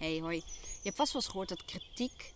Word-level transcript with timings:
Hey 0.00 0.20
hoi, 0.20 0.36
je 0.36 0.82
hebt 0.82 0.96
vast 0.96 1.12
wel 1.12 1.22
eens 1.22 1.30
gehoord 1.30 1.48
dat 1.48 1.64
kritiek 1.64 2.32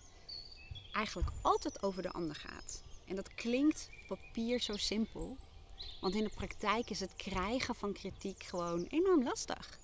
eigenlijk 0.93 1.29
altijd 1.43 1.83
over 1.83 2.03
de 2.03 2.13
ander 2.13 2.37
gaat. 2.37 2.83
En 3.07 3.17
dat 3.17 3.35
klinkt 3.35 3.89
op 4.09 4.19
papier 4.19 4.61
zo 4.61 4.77
simpel, 4.77 5.37
want 6.01 6.15
in 6.15 6.25
de 6.25 6.31
praktijk 6.35 6.91
is 6.91 7.01
het 7.01 7.17
krijgen 7.17 7.75
van 7.75 7.93
kritiek 7.93 8.43
gewoon 8.43 8.87
enorm 8.89 9.23
lastig. 9.23 9.79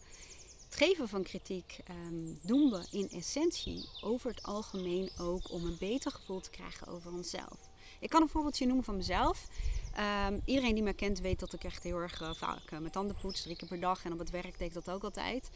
Het 0.64 0.74
geven 0.74 1.08
van 1.08 1.22
kritiek 1.22 1.78
um, 1.90 2.38
doen 2.42 2.70
we 2.70 2.86
in 2.90 3.10
essentie 3.10 3.88
over 4.00 4.30
het 4.30 4.42
algemeen 4.42 5.10
ook 5.18 5.50
om 5.50 5.64
een 5.64 5.78
beter 5.78 6.10
gevoel 6.10 6.40
te 6.40 6.50
krijgen 6.50 6.86
over 6.86 7.12
onszelf. 7.12 7.70
Ik 8.00 8.10
kan 8.10 8.22
een 8.22 8.28
voorbeeldje 8.28 8.66
noemen 8.66 8.84
van 8.84 8.96
mezelf. 8.96 9.46
Ehm, 9.94 10.38
iedereen 10.44 10.74
die 10.74 10.82
me 10.82 10.92
kent 10.92 11.20
weet 11.20 11.40
dat 11.40 11.52
ik 11.52 11.64
echt 11.64 11.82
heel 11.82 11.98
erg 11.98 12.20
uh, 12.20 12.34
vaak 12.34 12.70
uh, 12.70 12.78
mijn 12.78 12.92
tanden 12.92 13.16
poets, 13.20 13.42
drie 13.42 13.56
keer 13.56 13.68
per 13.68 13.80
dag. 13.80 14.04
En 14.04 14.12
op 14.12 14.18
het 14.18 14.30
werk 14.30 14.58
deed 14.58 14.68
ik 14.68 14.74
dat 14.74 14.90
ook 14.90 15.04
altijd. 15.04 15.50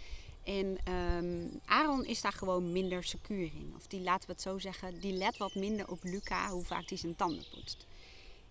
En 0.44 0.92
um, 0.92 1.60
Aaron 1.64 2.04
is 2.04 2.20
daar 2.20 2.32
gewoon 2.32 2.72
minder 2.72 3.04
secuur 3.04 3.50
in. 3.54 3.72
Of 3.76 3.86
die, 3.86 4.00
laten 4.00 4.26
we 4.26 4.32
het 4.32 4.42
zo 4.42 4.58
zeggen, 4.58 5.00
die 5.00 5.12
let 5.12 5.36
wat 5.36 5.54
minder 5.54 5.88
op 5.88 5.98
Luca, 6.02 6.50
hoe 6.50 6.64
vaak 6.64 6.88
hij 6.88 6.98
zijn 6.98 7.16
tanden 7.16 7.44
poetst. 7.50 7.86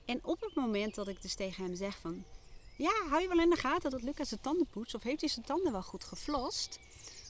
En 0.05 0.19
op 0.23 0.41
het 0.41 0.55
moment 0.55 0.95
dat 0.95 1.07
ik 1.07 1.21
dus 1.21 1.33
tegen 1.33 1.63
hem 1.65 1.75
zeg 1.75 1.97
van... 1.97 2.23
Ja, 2.77 2.93
hou 3.09 3.21
je 3.21 3.27
wel 3.27 3.39
in 3.39 3.49
de 3.49 3.55
gaten 3.55 3.91
dat 3.91 4.01
Luca 4.01 4.23
zijn 4.23 4.41
tanden 4.41 4.67
poetst? 4.67 4.95
Of 4.95 5.03
heeft 5.03 5.19
hij 5.19 5.29
zijn 5.29 5.45
tanden 5.45 5.71
wel 5.71 5.83
goed 5.83 6.03
geflost? 6.03 6.79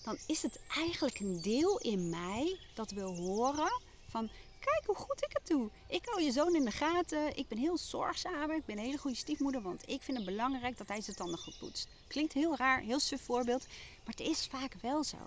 Dan 0.03 0.17
is 0.27 0.41
het 0.41 0.59
eigenlijk 0.75 1.19
een 1.19 1.41
deel 1.41 1.77
in 1.79 2.09
mij 2.09 2.59
dat 2.73 2.91
wil 2.91 3.15
horen 3.15 3.81
van... 4.13 4.29
Kijk 4.59 4.83
hoe 4.85 4.95
goed 4.95 5.23
ik 5.23 5.29
het 5.33 5.47
doe. 5.47 5.69
Ik 5.87 6.05
hou 6.05 6.21
je 6.23 6.31
zoon 6.31 6.55
in 6.55 6.65
de 6.65 6.71
gaten. 6.71 7.37
Ik 7.37 7.47
ben 7.47 7.57
heel 7.57 7.77
zorgzaam. 7.77 8.51
Ik 8.51 8.65
ben 8.65 8.77
een 8.77 8.83
hele 8.83 8.97
goede 8.97 9.17
stiefmoeder. 9.17 9.61
Want 9.61 9.89
ik 9.89 10.01
vind 10.01 10.17
het 10.17 10.25
belangrijk 10.25 10.77
dat 10.77 10.87
hij 10.87 11.01
zijn 11.01 11.15
tanden 11.15 11.39
goed 11.39 11.57
poetst. 11.59 11.87
Klinkt 12.07 12.33
heel 12.33 12.55
raar, 12.55 12.79
heel 12.79 12.99
suf 12.99 13.21
voorbeeld. 13.21 13.65
Maar 14.03 14.15
het 14.17 14.27
is 14.27 14.47
vaak 14.47 14.73
wel 14.81 15.03
zo. 15.03 15.17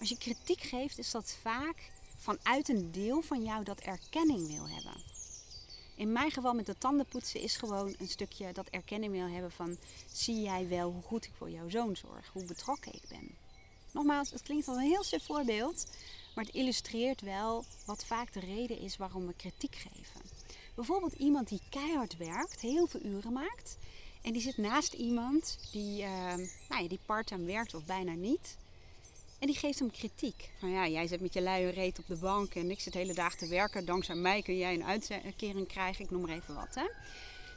Als 0.00 0.08
je 0.08 0.18
kritiek 0.18 0.60
geeft, 0.60 0.98
is 0.98 1.10
dat 1.10 1.36
vaak 1.42 1.90
vanuit 2.16 2.68
een 2.68 2.92
deel 2.92 3.22
van 3.22 3.42
jou 3.42 3.64
dat 3.64 3.80
erkenning 3.80 4.46
wil 4.46 4.68
hebben. 4.68 5.02
In 5.94 6.12
mijn 6.12 6.30
geval 6.30 6.54
met 6.54 6.66
de 6.66 6.78
tandenpoetsen 6.78 7.40
is 7.40 7.56
gewoon 7.56 7.94
een 7.98 8.08
stukje 8.08 8.52
dat 8.52 8.68
erkenning 8.68 9.12
wil 9.12 9.28
hebben 9.28 9.52
van... 9.52 9.76
Zie 10.12 10.40
jij 10.40 10.68
wel 10.68 10.92
hoe 10.92 11.02
goed 11.02 11.24
ik 11.24 11.32
voor 11.38 11.50
jouw 11.50 11.68
zoon 11.68 11.96
zorg? 11.96 12.30
Hoe 12.32 12.44
betrokken 12.44 12.92
ik 12.92 13.02
ben? 13.08 13.36
Nogmaals, 13.90 14.30
het 14.30 14.42
klinkt 14.42 14.68
als 14.68 14.76
een 14.76 14.82
heel 14.82 15.04
suf 15.04 15.24
voorbeeld. 15.24 15.86
Maar 16.40 16.48
het 16.48 16.58
illustreert 16.58 17.20
wel 17.20 17.64
wat 17.86 18.04
vaak 18.04 18.32
de 18.32 18.40
reden 18.40 18.78
is 18.78 18.96
waarom 18.96 19.26
we 19.26 19.34
kritiek 19.34 19.74
geven. 19.74 20.20
Bijvoorbeeld 20.74 21.12
iemand 21.12 21.48
die 21.48 21.60
keihard 21.68 22.16
werkt, 22.16 22.60
heel 22.60 22.86
veel 22.86 23.00
uren 23.02 23.32
maakt. 23.32 23.76
En 24.22 24.32
die 24.32 24.42
zit 24.42 24.56
naast 24.56 24.92
iemand 24.92 25.58
die, 25.72 26.02
uh, 26.02 26.34
nou 26.68 26.82
ja, 26.82 26.88
die 26.88 26.98
part-time 27.06 27.44
werkt 27.44 27.74
of 27.74 27.84
bijna 27.84 28.12
niet. 28.12 28.56
En 29.38 29.46
die 29.46 29.56
geeft 29.56 29.78
hem 29.78 29.90
kritiek. 29.90 30.50
Van 30.58 30.70
ja, 30.70 30.88
jij 30.88 31.06
zit 31.06 31.20
met 31.20 31.32
je 31.32 31.42
luie 31.42 31.68
reet 31.68 31.98
op 31.98 32.06
de 32.06 32.16
bank 32.16 32.54
en 32.54 32.70
ik 32.70 32.80
zit 32.80 32.92
de 32.92 32.98
hele 32.98 33.14
dag 33.14 33.34
te 33.34 33.48
werken. 33.48 33.84
Dankzij 33.84 34.14
mij 34.14 34.42
kun 34.42 34.56
jij 34.56 34.74
een 34.74 34.84
uitkering 34.84 35.68
krijgen. 35.68 36.04
Ik 36.04 36.10
noem 36.10 36.20
maar 36.20 36.36
even 36.36 36.54
wat. 36.54 36.74
Hè. 36.74 36.84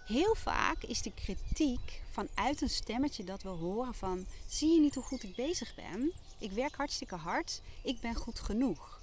Heel 0.05 0.35
vaak 0.35 0.83
is 0.83 1.01
die 1.01 1.13
kritiek 1.15 2.01
vanuit 2.11 2.61
een 2.61 2.69
stemmetje 2.69 3.23
dat 3.23 3.43
we 3.43 3.49
horen 3.49 3.93
van... 3.93 4.25
Zie 4.47 4.73
je 4.73 4.79
niet 4.79 4.95
hoe 4.95 5.03
goed 5.03 5.23
ik 5.23 5.35
bezig 5.35 5.75
ben? 5.75 6.11
Ik 6.37 6.51
werk 6.51 6.75
hartstikke 6.75 7.15
hard. 7.15 7.61
Ik 7.83 7.99
ben 7.99 8.15
goed 8.15 8.39
genoeg. 8.39 9.01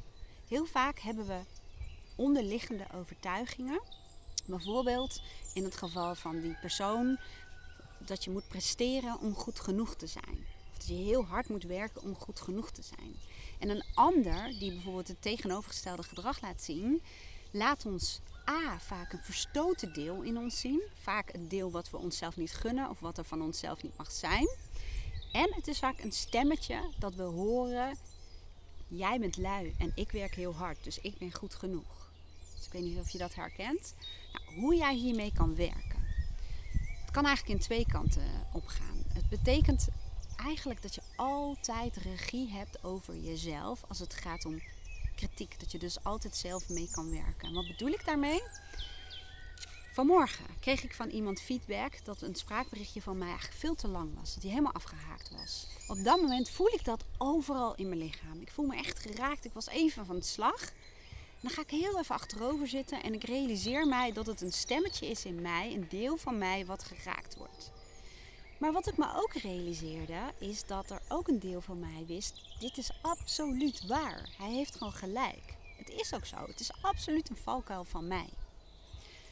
Heel 0.49 0.67
vaak 0.67 0.99
hebben 0.99 1.27
we 1.27 1.41
onderliggende 2.17 2.87
overtuigingen. 2.95 3.81
Bijvoorbeeld 4.45 5.21
in 5.55 5.65
het 5.65 5.77
geval 5.77 6.15
van 6.15 6.41
die 6.41 6.57
persoon 6.61 7.19
dat 7.99 8.25
je 8.25 8.31
moet 8.31 8.49
presteren 8.49 9.19
om 9.21 9.35
goed 9.35 9.61
genoeg 9.61 9.95
te 9.95 10.07
zijn. 10.07 10.47
Of 10.71 10.77
dat 10.79 10.89
je 10.89 10.95
heel 10.95 11.25
hard 11.25 11.49
moet 11.49 11.65
werken 11.65 12.03
om 12.03 12.15
goed 12.15 12.41
genoeg 12.41 12.71
te 12.71 12.83
zijn. 12.83 13.15
En 13.59 13.69
een 13.69 13.85
ander 13.95 14.59
die 14.59 14.73
bijvoorbeeld 14.73 15.09
het 15.09 15.23
tegenovergestelde 15.23 16.03
gedrag 16.03 16.41
laat 16.41 16.63
zien, 16.63 17.03
laat 17.51 17.87
ons 17.87 18.21
A 18.51 18.79
vaak 18.79 19.13
een 19.13 19.23
verstoten 19.23 19.93
deel 19.93 20.23
in 20.23 20.39
ons 20.39 20.61
zien. 20.61 20.83
Vaak 20.95 21.33
een 21.33 21.49
deel 21.49 21.71
wat 21.71 21.91
we 21.91 21.97
onszelf 21.97 22.37
niet 22.37 22.53
gunnen 22.53 22.91
of 22.91 23.01
wat 23.01 23.19
er 23.19 23.25
van 23.25 23.43
onszelf 23.43 23.83
niet 23.83 23.97
mag 23.97 24.11
zijn. 24.13 24.49
En 25.33 25.53
het 25.55 25.69
is 25.69 25.79
vaak 25.79 25.99
een 25.99 26.13
stemmetje 26.13 26.81
dat 26.99 27.15
we 27.15 27.23
horen: 27.23 27.97
jij 28.89 29.19
bent 29.19 29.37
lui 29.37 29.75
en 29.79 29.93
ik 29.95 30.11
werk 30.11 30.35
heel 30.35 30.55
hard, 30.55 30.85
dus 30.85 31.01
ik 31.01 31.19
ben 31.19 31.33
goed 31.33 31.55
genoeg. 31.55 32.11
Dus 32.57 32.67
ik 32.67 32.73
weet 32.73 32.83
niet 32.83 32.99
of 32.99 33.11
je 33.11 33.19
dat 33.19 33.35
herkent. 33.35 33.95
Nou, 34.33 34.61
hoe 34.61 34.75
jij 34.75 34.95
hiermee 34.95 35.33
kan 35.33 35.55
werken. 35.55 36.05
Het 37.01 37.11
kan 37.11 37.27
eigenlijk 37.27 37.59
in 37.59 37.65
twee 37.65 37.87
kanten 37.87 38.47
opgaan. 38.53 39.05
Het 39.13 39.29
betekent 39.29 39.89
eigenlijk 40.37 40.83
dat 40.83 40.95
je 40.95 41.03
altijd 41.17 41.97
regie 41.97 42.51
hebt 42.51 42.85
over 42.85 43.17
jezelf 43.17 43.85
als 43.89 43.99
het 43.99 44.15
gaat 44.15 44.45
om 44.45 44.61
kritiek. 45.21 45.61
Dat 45.61 45.73
je 45.73 45.79
dus 45.79 46.05
altijd 46.05 46.37
zelf 46.37 46.69
mee 46.69 46.89
kan 46.91 47.11
werken. 47.11 47.49
En 47.49 47.55
wat 47.55 47.67
bedoel 47.67 47.89
ik 47.89 48.05
daarmee? 48.05 48.43
Vanmorgen 49.93 50.47
kreeg 50.61 50.83
ik 50.85 50.95
van 50.95 51.09
iemand 51.09 51.41
feedback 51.41 52.05
dat 52.05 52.23
een 52.23 52.35
spraakberichtje 52.35 53.03
van 53.03 53.19
mij 53.19 53.29
eigenlijk 53.29 53.59
veel 53.59 53.75
te 53.75 53.89
lang 53.89 54.11
was. 54.19 54.35
Dat 54.35 54.43
hij 54.43 54.51
helemaal 54.53 54.73
afgehaakt 54.73 55.31
was. 55.31 55.67
Op 55.89 56.05
dat 56.05 56.21
moment 56.21 56.51
voel 56.51 56.69
ik 56.69 56.85
dat 56.85 57.05
overal 57.19 57.75
in 57.75 57.89
mijn 57.89 58.01
lichaam. 58.01 58.41
Ik 58.41 58.51
voel 58.51 58.67
me 58.67 58.77
echt 58.77 58.99
geraakt. 58.99 59.45
Ik 59.45 59.53
was 59.53 59.69
even 59.69 60.07
van 60.07 60.17
de 60.17 60.25
slag. 60.25 60.73
Dan 61.41 61.51
ga 61.51 61.61
ik 61.61 61.71
heel 61.71 61.99
even 61.99 62.15
achterover 62.15 62.69
zitten 62.69 63.03
en 63.03 63.15
ik 63.15 63.25
realiseer 63.25 63.87
mij 63.87 64.13
dat 64.13 64.27
het 64.27 64.41
een 64.41 64.53
stemmetje 64.53 65.07
is 65.07 65.25
in 65.25 65.41
mij, 65.43 65.73
een 65.75 65.87
deel 65.89 66.17
van 66.17 66.39
mij 66.39 66.67
wat 66.67 66.85
geraakt 66.85 67.37
wordt. 67.37 67.71
Maar 68.61 68.73
wat 68.73 68.89
ik 68.89 68.97
me 68.97 69.07
ook 69.17 69.33
realiseerde, 69.33 70.21
is 70.39 70.67
dat 70.67 70.91
er 70.91 71.01
ook 71.09 71.29
een 71.29 71.39
deel 71.39 71.61
van 71.61 71.81
mij 71.81 72.05
wist: 72.07 72.41
dit 72.59 72.79
is 72.79 72.91
absoluut 73.01 73.87
waar. 73.87 74.29
Hij 74.39 74.51
heeft 74.51 74.77
gewoon 74.77 74.93
gelijk. 74.93 75.55
Het 75.77 75.91
is 75.91 76.15
ook 76.15 76.27
zo. 76.27 76.37
Het 76.47 76.61
is 76.61 76.71
absoluut 76.83 77.31
een 77.31 77.37
valkuil 77.37 77.85
van 77.85 78.09
mij. 78.09 78.29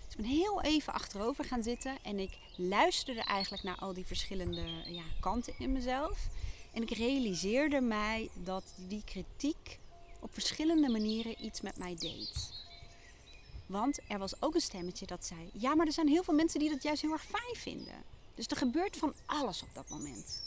Dus 0.04 0.16
ik 0.16 0.16
ben 0.16 0.24
heel 0.24 0.62
even 0.62 0.92
achterover 0.92 1.44
gaan 1.44 1.62
zitten 1.62 1.96
en 2.02 2.18
ik 2.18 2.38
luisterde 2.56 3.20
eigenlijk 3.20 3.62
naar 3.62 3.76
al 3.76 3.92
die 3.92 4.06
verschillende 4.06 4.64
ja, 4.86 5.04
kanten 5.20 5.54
in 5.58 5.72
mezelf. 5.72 6.26
En 6.72 6.82
ik 6.82 6.90
realiseerde 6.90 7.80
mij 7.80 8.28
dat 8.34 8.64
die 8.76 9.02
kritiek 9.04 9.78
op 10.20 10.32
verschillende 10.32 10.88
manieren 10.88 11.44
iets 11.44 11.60
met 11.60 11.78
mij 11.78 11.96
deed. 11.98 12.50
Want 13.66 13.98
er 14.08 14.18
was 14.18 14.42
ook 14.42 14.54
een 14.54 14.60
stemmetje 14.60 15.06
dat 15.06 15.24
zei: 15.24 15.50
Ja, 15.52 15.74
maar 15.74 15.86
er 15.86 15.92
zijn 15.92 16.08
heel 16.08 16.22
veel 16.22 16.34
mensen 16.34 16.60
die 16.60 16.70
dat 16.70 16.82
juist 16.82 17.02
heel 17.02 17.12
erg 17.12 17.24
fijn 17.24 17.56
vinden. 17.56 18.16
Dus 18.38 18.46
er 18.46 18.56
gebeurt 18.56 18.96
van 18.96 19.14
alles 19.26 19.62
op 19.62 19.68
dat 19.74 19.88
moment. 19.88 20.42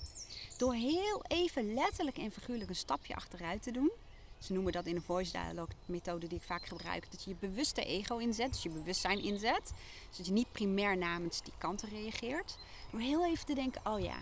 Door 0.57 0.73
heel 0.73 1.23
even 1.27 1.73
letterlijk 1.73 2.17
en 2.17 2.31
figuurlijk 2.31 2.69
een 2.69 2.75
stapje 2.75 3.15
achteruit 3.15 3.63
te 3.63 3.71
doen. 3.71 3.91
Ze 4.39 4.53
noemen 4.53 4.71
dat 4.71 4.85
in 4.85 4.95
de 4.95 5.01
voice 5.01 5.31
dialogue 5.31 5.75
methode 5.85 6.27
die 6.27 6.37
ik 6.37 6.43
vaak 6.43 6.65
gebruik. 6.65 7.11
Dat 7.11 7.23
je 7.23 7.29
je 7.29 7.35
bewuste 7.39 7.83
ego 7.83 8.17
inzet, 8.17 8.51
dus 8.51 8.63
je 8.63 8.69
bewustzijn 8.69 9.23
inzet. 9.23 9.71
Zodat 10.09 10.25
je 10.25 10.31
niet 10.31 10.51
primair 10.51 10.97
namens 10.97 11.41
die 11.41 11.53
kanten 11.57 11.89
reageert. 11.89 12.57
Door 12.91 12.99
heel 12.99 13.25
even 13.25 13.45
te 13.45 13.53
denken, 13.53 13.81
oh 13.85 13.99
ja, 13.99 14.17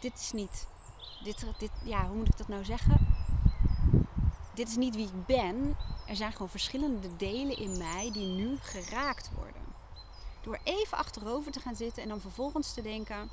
dit 0.00 0.14
is 0.14 0.32
niet... 0.32 0.66
Dit, 1.24 1.44
dit, 1.58 1.70
ja, 1.84 2.06
hoe 2.06 2.16
moet 2.16 2.28
ik 2.28 2.38
dat 2.38 2.48
nou 2.48 2.64
zeggen? 2.64 3.06
Dit 4.54 4.68
is 4.68 4.76
niet 4.76 4.94
wie 4.94 5.06
ik 5.06 5.26
ben. 5.26 5.76
Er 6.06 6.16
zijn 6.16 6.32
gewoon 6.32 6.50
verschillende 6.50 7.16
delen 7.16 7.56
in 7.56 7.78
mij 7.78 8.10
die 8.12 8.26
nu 8.26 8.56
geraakt 8.58 9.30
worden. 9.34 9.41
Door 10.42 10.58
even 10.64 10.98
achterover 10.98 11.52
te 11.52 11.60
gaan 11.60 11.76
zitten 11.76 12.02
en 12.02 12.08
dan 12.08 12.20
vervolgens 12.20 12.74
te 12.74 12.82
denken: 12.82 13.30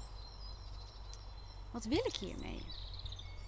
wat 1.72 1.86
wil 1.86 2.06
ik 2.06 2.16
hiermee? 2.16 2.62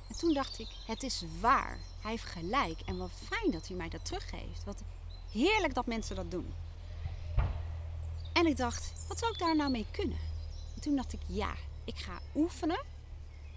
En 0.08 0.18
toen 0.18 0.34
dacht 0.34 0.60
ik: 0.60 0.68
het 0.86 1.04
is 1.04 1.24
waar. 1.40 1.80
Hij 2.02 2.12
heeft 2.12 2.26
gelijk. 2.26 2.80
En 2.86 2.98
wat 2.98 3.12
fijn 3.24 3.52
dat 3.52 3.68
hij 3.68 3.78
mij 3.78 3.90
dat 3.90 4.06
teruggeeft. 4.06 4.64
Wat 4.64 4.82
heerlijk 5.32 5.74
dat 5.74 5.86
mensen 5.86 6.16
dat 6.16 6.32
doen. 6.32 6.54
En 8.34 8.46
ik 8.46 8.58
dacht: 8.58 8.94
wat 9.08 9.20
zou 9.20 9.32
ik 9.32 9.40
daar 9.40 9.56
nou 9.56 9.72
mee 9.72 9.86
kunnen? 9.92 10.20
En 10.76 10.82
toen 10.82 10.96
dacht 10.96 11.14
ik: 11.14 11.22
ja, 11.26 11.54
ik 11.84 11.98
ga 11.98 12.20
oefenen 12.36 12.84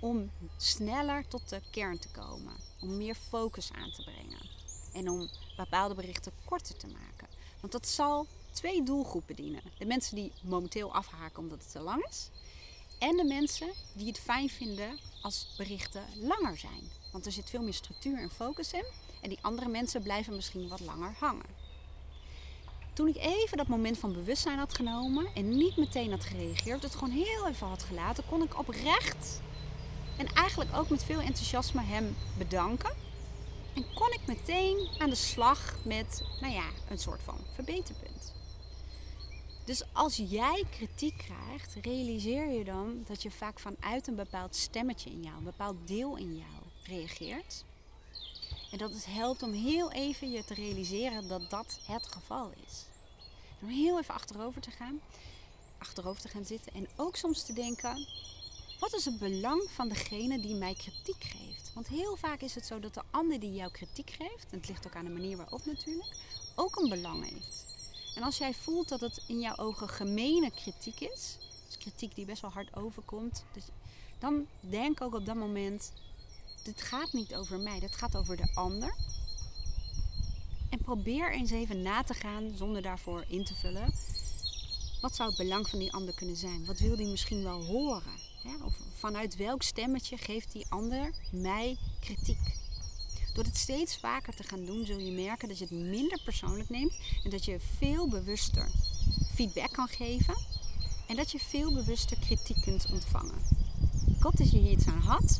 om 0.00 0.30
sneller 0.56 1.28
tot 1.28 1.48
de 1.48 1.60
kern 1.70 1.98
te 1.98 2.08
komen. 2.08 2.56
Om 2.80 2.96
meer 2.96 3.14
focus 3.14 3.72
aan 3.72 3.90
te 3.90 4.02
brengen. 4.02 4.63
En 4.94 5.10
om 5.10 5.28
bepaalde 5.56 5.94
berichten 5.94 6.32
korter 6.44 6.76
te 6.76 6.86
maken. 6.86 7.28
Want 7.60 7.72
dat 7.72 7.88
zal 7.88 8.26
twee 8.50 8.82
doelgroepen 8.82 9.36
dienen. 9.36 9.62
De 9.78 9.84
mensen 9.84 10.16
die 10.16 10.32
momenteel 10.42 10.94
afhaken 10.94 11.38
omdat 11.38 11.58
het 11.58 11.72
te 11.72 11.80
lang 11.80 12.06
is. 12.08 12.30
En 12.98 13.16
de 13.16 13.24
mensen 13.24 13.68
die 13.92 14.06
het 14.06 14.18
fijn 14.18 14.50
vinden 14.50 14.98
als 15.22 15.54
berichten 15.56 16.04
langer 16.20 16.58
zijn. 16.58 16.90
Want 17.12 17.26
er 17.26 17.32
zit 17.32 17.50
veel 17.50 17.62
meer 17.62 17.74
structuur 17.74 18.18
en 18.18 18.30
focus 18.30 18.72
in. 18.72 18.84
En 19.20 19.28
die 19.28 19.38
andere 19.40 19.68
mensen 19.68 20.02
blijven 20.02 20.34
misschien 20.34 20.68
wat 20.68 20.80
langer 20.80 21.14
hangen. 21.18 21.62
Toen 22.92 23.08
ik 23.08 23.16
even 23.16 23.56
dat 23.56 23.66
moment 23.66 23.98
van 23.98 24.12
bewustzijn 24.12 24.58
had 24.58 24.74
genomen 24.74 25.26
en 25.34 25.56
niet 25.56 25.76
meteen 25.76 26.10
had 26.10 26.24
gereageerd, 26.24 26.82
het 26.82 26.94
gewoon 26.94 27.14
heel 27.14 27.48
even 27.48 27.66
had 27.66 27.82
gelaten, 27.82 28.24
kon 28.28 28.42
ik 28.42 28.58
oprecht 28.58 29.40
en 30.16 30.26
eigenlijk 30.26 30.70
ook 30.76 30.88
met 30.88 31.04
veel 31.04 31.20
enthousiasme 31.20 31.82
hem 31.82 32.16
bedanken. 32.38 33.03
En 33.74 33.94
kon 33.94 34.12
ik 34.12 34.26
meteen 34.26 34.88
aan 34.98 35.10
de 35.10 35.16
slag 35.16 35.74
met, 35.84 36.22
nou 36.40 36.52
ja, 36.52 36.68
een 36.88 36.98
soort 36.98 37.22
van 37.22 37.38
verbeterpunt. 37.54 38.32
Dus 39.64 39.82
als 39.92 40.16
jij 40.16 40.64
kritiek 40.70 41.16
krijgt, 41.16 41.74
realiseer 41.82 42.48
je 42.48 42.64
dan 42.64 43.04
dat 43.06 43.22
je 43.22 43.30
vaak 43.30 43.58
vanuit 43.58 44.06
een 44.06 44.14
bepaald 44.14 44.56
stemmetje 44.56 45.10
in 45.10 45.22
jou, 45.22 45.36
een 45.36 45.44
bepaald 45.44 45.76
deel 45.86 46.16
in 46.16 46.36
jou 46.36 46.62
reageert. 46.82 47.64
En 48.70 48.78
dat 48.78 48.92
het 48.92 49.06
helpt 49.06 49.42
om 49.42 49.52
heel 49.52 49.92
even 49.92 50.30
je 50.30 50.44
te 50.44 50.54
realiseren 50.54 51.28
dat 51.28 51.50
dat 51.50 51.78
het 51.86 52.06
geval 52.06 52.52
is. 52.66 52.84
Om 53.60 53.68
heel 53.68 53.98
even 53.98 54.14
achterover 54.14 54.60
te 54.60 54.70
gaan, 54.70 55.00
achterover 55.78 56.22
te 56.22 56.28
gaan 56.28 56.44
zitten 56.44 56.74
en 56.74 56.88
ook 56.96 57.16
soms 57.16 57.42
te 57.42 57.52
denken: 57.52 58.06
wat 58.78 58.94
is 58.94 59.04
het 59.04 59.18
belang 59.18 59.70
van 59.70 59.88
degene 59.88 60.40
die 60.40 60.54
mij 60.54 60.74
kritiek 60.74 61.24
geeft? 61.24 61.53
Want 61.74 61.88
heel 61.88 62.16
vaak 62.16 62.40
is 62.40 62.54
het 62.54 62.66
zo 62.66 62.80
dat 62.80 62.94
de 62.94 63.02
ander 63.10 63.40
die 63.40 63.54
jou 63.54 63.70
kritiek 63.70 64.10
geeft, 64.10 64.46
en 64.50 64.58
het 64.58 64.68
ligt 64.68 64.86
ook 64.86 64.96
aan 64.96 65.04
de 65.04 65.10
manier 65.10 65.36
waarop 65.36 65.66
natuurlijk, 65.66 66.16
ook 66.54 66.76
een 66.76 66.88
belang 66.88 67.30
heeft. 67.30 67.64
En 68.14 68.22
als 68.22 68.38
jij 68.38 68.54
voelt 68.54 68.88
dat 68.88 69.00
het 69.00 69.22
in 69.26 69.40
jouw 69.40 69.56
ogen 69.56 69.88
gemene 69.88 70.50
kritiek 70.50 71.00
is, 71.00 71.36
dus 71.66 71.78
kritiek 71.78 72.14
die 72.14 72.24
best 72.24 72.42
wel 72.42 72.50
hard 72.50 72.76
overkomt, 72.76 73.44
dus 73.52 73.64
dan 74.18 74.46
denk 74.60 75.00
ook 75.00 75.14
op 75.14 75.26
dat 75.26 75.36
moment: 75.36 75.92
dit 76.62 76.82
gaat 76.82 77.12
niet 77.12 77.34
over 77.34 77.58
mij, 77.58 77.80
dit 77.80 77.96
gaat 77.96 78.16
over 78.16 78.36
de 78.36 78.50
ander. 78.54 78.94
En 80.70 80.78
probeer 80.78 81.32
eens 81.32 81.50
even 81.50 81.82
na 81.82 82.02
te 82.02 82.14
gaan 82.14 82.52
zonder 82.56 82.82
daarvoor 82.82 83.24
in 83.28 83.44
te 83.44 83.54
vullen. 83.54 83.94
Wat 85.00 85.14
zou 85.14 85.28
het 85.28 85.38
belang 85.38 85.68
van 85.68 85.78
die 85.78 85.92
ander 85.92 86.14
kunnen 86.14 86.36
zijn? 86.36 86.66
Wat 86.66 86.78
wil 86.78 86.96
die 86.96 87.06
misschien 87.06 87.42
wel 87.42 87.64
horen? 87.64 88.33
Of 88.64 88.74
vanuit 88.98 89.36
welk 89.36 89.62
stemmetje 89.62 90.16
geeft 90.16 90.52
die 90.52 90.66
ander 90.68 91.10
mij 91.30 91.76
kritiek? 92.00 92.56
Door 93.34 93.44
het 93.44 93.56
steeds 93.56 93.96
vaker 93.96 94.34
te 94.34 94.42
gaan 94.42 94.64
doen, 94.64 94.86
zul 94.86 94.98
je 94.98 95.12
merken 95.12 95.48
dat 95.48 95.58
je 95.58 95.64
het 95.64 95.72
minder 95.72 96.20
persoonlijk 96.24 96.68
neemt 96.68 96.96
en 97.24 97.30
dat 97.30 97.44
je 97.44 97.60
veel 97.78 98.08
bewuster 98.08 98.70
feedback 99.34 99.72
kan 99.72 99.88
geven 99.88 100.34
en 101.06 101.16
dat 101.16 101.30
je 101.30 101.38
veel 101.38 101.74
bewuster 101.74 102.16
kritiek 102.18 102.62
kunt 102.62 102.86
ontvangen. 102.92 103.38
Ik 104.16 104.22
hoop 104.22 104.36
dat 104.36 104.50
je 104.50 104.58
hier 104.58 104.70
iets 104.70 104.86
aan 104.86 105.00
had. 105.00 105.38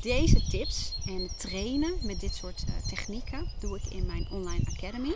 Deze 0.00 0.42
tips 0.48 0.94
en 1.06 1.30
trainen 1.38 1.98
met 2.02 2.20
dit 2.20 2.34
soort 2.34 2.64
uh, 2.68 2.86
technieken 2.88 3.50
doe 3.60 3.76
ik 3.76 3.92
in 3.92 4.06
mijn 4.06 4.30
online 4.30 4.64
academy. 4.70 5.14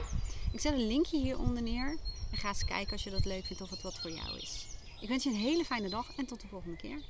Ik 0.52 0.60
zet 0.60 0.72
een 0.72 0.86
linkje 0.86 1.18
hieronder 1.18 1.62
neer 1.62 1.98
en 2.30 2.38
ga 2.38 2.48
eens 2.48 2.64
kijken 2.64 2.92
als 2.92 3.04
je 3.04 3.10
dat 3.10 3.24
leuk 3.24 3.44
vindt 3.44 3.62
of 3.62 3.70
het 3.70 3.82
wat 3.82 3.98
voor 3.98 4.10
jou 4.10 4.38
is. 4.38 4.75
Ik 5.00 5.08
wens 5.08 5.24
je 5.24 5.30
een 5.30 5.36
hele 5.36 5.64
fijne 5.64 5.88
dag 5.88 6.16
en 6.16 6.26
tot 6.26 6.40
de 6.40 6.48
volgende 6.48 6.76
keer. 6.76 7.00